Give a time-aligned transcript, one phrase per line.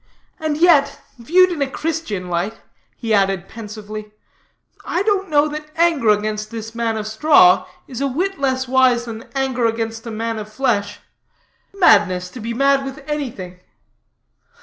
[0.39, 2.59] And yet, viewed in a Christian light,"
[2.97, 4.11] he added pensively,
[4.83, 9.05] "I don't know that anger against this man of straw is a whit less wise
[9.05, 11.01] than anger against a man of flesh,
[11.75, 13.59] Madness, to be mad with anything."